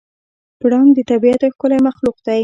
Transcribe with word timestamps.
پړانګ 0.59 0.89
د 0.95 0.99
طبیعت 1.09 1.39
یو 1.41 1.53
ښکلی 1.55 1.79
مخلوق 1.87 2.17
دی. 2.27 2.39